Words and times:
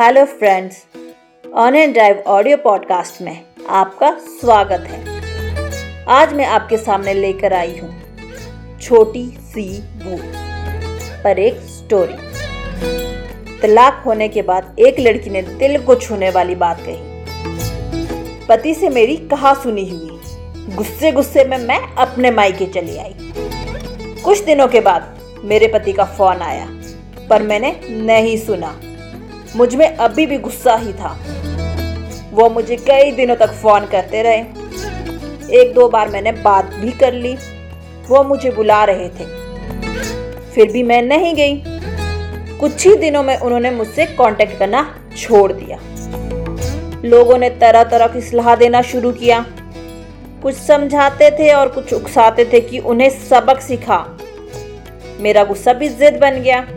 Hello 0.00 0.24
friends, 0.24 0.76
on 1.44 1.74
and 1.76 1.92
drive 1.92 2.22
audio 2.26 2.56
podcast 2.56 3.20
में 3.22 3.40
आपका 3.70 4.10
स्वागत 4.20 4.86
है। 4.90 6.06
आज 6.08 6.32
मैं 6.32 6.46
आपके 6.46 6.76
सामने 6.76 7.14
लेकर 7.14 7.52
आई 7.52 7.76
हूँ 7.78 8.78
छोटी 8.80 9.24
सी 9.50 9.66
भूत 10.04 10.22
पर 11.24 11.38
एक 11.38 11.60
स्टोरी 11.68 12.16
तलाक 13.62 14.02
होने 14.06 14.28
के 14.28 14.42
बाद 14.42 14.76
एक 14.78 15.00
लड़की 15.00 15.30
ने 15.30 15.42
दिल 15.42 15.82
को 15.84 15.94
छूने 15.94 16.30
वाली 16.30 16.54
बात 16.54 16.80
कही। 16.80 18.46
पति 18.48 18.74
से 18.74 18.88
मेरी 18.88 19.16
कहा 19.28 19.54
सुनी 19.54 19.88
हुई। 19.90 20.74
गुस्से 20.76 21.12
गुस्से 21.12 21.44
में 21.44 21.58
मैं 21.58 21.80
अपने 21.96 22.30
मायके 22.30 22.66
चली 22.66 22.96
आई। 22.96 23.14
कुछ 24.24 24.44
दिनों 24.44 24.68
के 24.68 24.80
बाद 24.80 25.40
मेरे 25.44 25.68
पति 25.68 25.92
का 25.92 26.04
फ़ोन 26.04 26.42
आया, 26.42 26.68
पर 27.30 27.42
मैंने 27.42 27.80
नहीं 27.88 28.36
सुना। 28.36 28.78
मुझमें 29.56 29.96
अभी 29.96 30.26
भी 30.26 30.38
गुस्सा 30.38 30.76
ही 30.76 30.92
था। 30.92 31.18
वो 32.32 32.50
मुझे 32.50 32.76
कई 32.76 33.10
दिनों 33.10 33.36
तक 33.36 33.50
फ़ोन 33.50 33.86
करते 33.86 34.22
रहे। 34.22 34.40
एक 35.60 35.72
दो 35.74 35.88
बार 35.88 36.08
मैंने 36.08 36.32
बात 36.32 36.64
भी 36.64 36.90
कर 36.90 37.12
ली। 37.12 37.36
वो 38.08 38.24
मुझे 38.24 38.50
बुला 38.50 38.84
रहे 38.84 39.08
थे। 39.08 39.24
फिर 40.50 40.72
भी 40.72 40.82
मैं 40.82 41.02
नहीं 41.02 41.34
गई। 41.34 41.62
कुछ 42.58 42.86
ही 42.86 42.96
दिनों 42.96 43.22
में 43.22 43.36
उन्होंने 43.36 43.70
मुझसे 43.70 44.06
कांटेक्ट 44.06 44.58
करना 44.58 44.98
छोड़ 45.18 45.52
दिया। 45.52 45.78
लोगों 47.04 47.38
ने 47.38 47.50
तरह 47.50 47.84
तरह 47.84 48.06
की 48.06 48.20
सलाह 48.20 48.56
देना 48.56 48.82
शुरू 48.82 49.12
किया। 49.12 49.46
कुछ 50.42 50.54
समझाते 50.54 51.30
थे 51.30 51.52
और 51.52 51.68
कुछ 51.68 51.92
उकसाते 51.92 52.44
थे 52.44 52.60
कि 52.60 52.78
उन्हें 52.78 53.10
सबक 53.10 53.60
सिखा। 53.60 54.18
मेरा 55.20 55.44
गुस्सा 55.44 55.72
भी 55.72 55.88
जिद 55.88 56.14
बन 56.14 56.30
गया। 56.30 56.68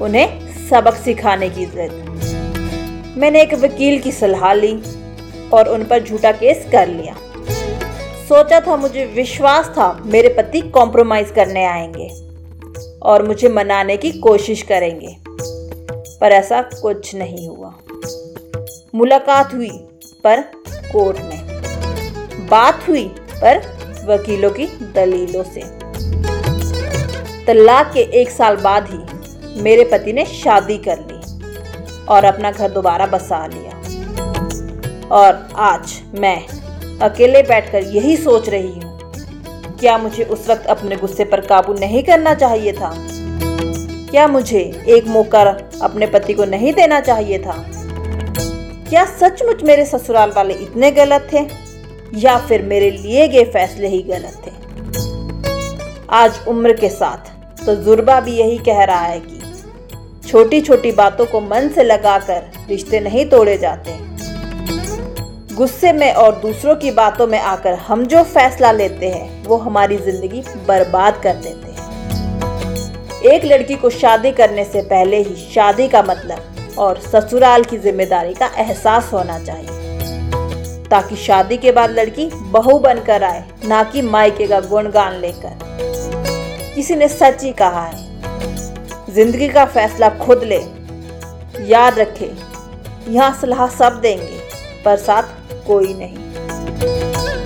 उन्हें 0.00 0.41
सबक 0.72 0.94
सिखाने 0.94 1.48
की 1.50 1.64
जिद। 1.66 3.14
मैंने 3.18 3.40
एक 3.42 3.52
वकील 3.54 3.98
की 4.00 4.12
सलाह 4.12 4.52
ली 4.52 4.72
और 5.52 5.68
उन 5.68 5.84
पर 5.84 6.02
झूठा 6.02 6.32
केस 6.32 6.64
कर 6.72 6.88
लिया। 6.88 7.16
सोचा 8.28 8.60
था 8.60 8.76
मुझे 8.76 9.04
विश्वास 9.06 9.68
था 9.68 9.92
मेरे 10.06 10.28
पति 10.28 10.60
कॉम्प्रोमाइज 10.60 11.30
करने 11.30 11.64
आएँगे 11.64 12.08
और 13.02 13.26
मुझे 13.26 13.48
मनाने 13.48 13.96
की 13.96 14.12
कोशिश 14.12 14.62
करेंगे, 14.62 15.16
पर 16.20 16.32
ऐसा 16.32 16.62
कुछ 16.62 17.14
नहीं 17.14 17.48
हुआ। 17.48 17.74
मुलाकात 18.94 19.54
हुई 19.54 19.70
पर 20.24 20.40
कोर्ट 20.92 21.18
में। 21.20 22.48
बात 22.50 22.88
हुई 22.88 23.04
पर 23.34 23.58
वकीलों 24.08 24.50
की 24.50 24.66
दलीलों 24.66 25.44
से। 25.44 25.62
तलाक 27.46 27.92
के 27.94 28.00
एक 28.00 28.30
साल 28.30 28.56
बाद 28.56 28.88
ही 28.90 29.11
मेरे 29.56 29.84
पति 29.84 30.12
ने 30.12 30.24
शादी 30.24 30.76
कर 30.78 30.98
ली 31.00 31.20
और 32.06 32.24
अपना 32.24 32.50
घर 32.50 32.70
दोबारा 32.70 33.06
बसा 33.06 33.46
लिया। 33.46 33.70
और 35.08 35.48
आज 35.56 36.00
मैं 36.14 36.36
अकेले 36.98 37.42
बैठकर 37.42 37.82
यही 37.86 38.16
सोच 38.16 38.48
रही 38.48 38.72
हूँ, 38.72 38.98
क्या 39.80 39.96
मुझे 39.98 40.24
उस 40.24 40.48
वक्त 40.48 40.66
अपने 40.66 40.96
गुस्से 40.96 41.24
पर 41.24 41.40
काबू 41.40 41.72
नहीं 41.72 42.02
करना 42.02 42.34
चाहिए 42.34 42.72
था? 42.72 42.92
क्या 44.10 44.26
मुझे 44.28 44.60
एक 44.88 45.06
मौका 45.06 45.42
अपने 45.82 46.06
पति 46.06 46.34
को 46.34 46.44
नहीं 46.44 46.72
देना 46.72 47.00
चाहिए 47.00 47.38
था? 47.38 47.54
क्या 48.88 49.04
सचमुच 49.18 49.62
मेरे 49.64 49.84
ससुराल 49.84 50.32
वाले 50.36 50.54
इतने 50.54 50.90
गलत 50.90 51.28
थे, 51.32 51.46
या 52.20 52.36
फिर 52.38 52.62
मेरे 52.62 52.90
लिए 52.90 53.28
गए 53.28 53.44
फैसले 53.44 53.88
ही 53.88 54.02
गलत 54.02 54.42
थे? 54.46 54.50
आज 56.10 56.40
उम्र 56.48 56.72
के 56.72 56.88
साथ 56.88 57.30
तजुर्बा 57.66 58.20
भी 58.20 58.32
यही 58.32 58.58
कह 58.58 58.82
रहा 58.84 59.00
है 59.00 59.20
कि 59.20 59.38
छोटी 60.26 60.60
छोटी 60.60 60.92
बातों 60.92 61.26
को 61.26 61.40
मन 61.40 61.68
से 61.68 61.82
लगाकर 61.84 62.42
रिश्ते 62.68 63.00
नहीं 63.00 63.24
तोड़े 63.26 63.56
जाते। 63.58 63.96
गुस्से 65.54 65.92
में 65.92 66.12
और 66.12 66.34
दूसरों 66.40 66.76
की 66.76 66.90
बातों 66.90 67.26
में 67.26 67.38
आकर 67.38 67.74
हम 67.78 68.04
जो 68.06 68.22
फैसला 68.24 68.70
लेते 68.72 69.08
हैं, 69.08 69.44
वो 69.44 69.56
हमारी 69.56 69.96
ज़िंदगी 69.96 70.42
बर्बाद 70.68 71.20
कर 71.22 71.34
देते 71.36 71.70
हैं। 71.70 73.32
एक 73.32 73.44
लड़की 73.44 73.74
को 73.74 73.90
शादी 73.90 74.32
करने 74.32 74.64
से 74.64 74.82
पहले 74.82 75.22
ही 75.22 75.34
शादी 75.44 75.88
का 75.88 76.02
मतलब 76.02 76.76
और 76.78 77.00
ससुराल 77.02 77.64
की 77.64 77.78
ज़िम्मेदारी 77.78 78.34
का 78.34 78.46
एहसास 78.58 79.10
होना 79.12 79.38
चाहिए। 79.38 79.80
ताकि 80.88 81.16
शादी 81.16 81.56
के 81.56 81.72
बाद 81.72 81.90
लड़की 81.90 82.28
बहू 82.52 82.78
बनकर 82.78 83.22
आए, 83.22 83.44
ना 83.64 83.82
कि 83.84 84.02
मायके 84.02 84.46
का 84.46 84.60
गुणगान 84.60 85.20
लेकर। 85.20 85.58
किसी 86.74 86.94
ने 86.94 87.08
सच 87.08 87.42
ही 87.44 87.52
कहा 87.52 87.84
है 87.84 88.10
ज़िंदगी 89.14 89.48
का 89.48 89.64
फैसला 89.66 90.08
खुद 90.18 90.42
ले। 90.44 90.58
याद 91.68 91.98
रखे, 91.98 92.30
यहाँ 93.08 93.32
सलाह 93.40 93.66
सब 93.70 94.00
देंगे, 94.00 94.38
पर 94.84 94.96
साथ 94.98 95.22
कोई 95.66 95.94
नहीं। 95.94 97.41